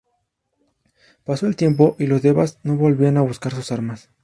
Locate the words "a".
3.17-3.21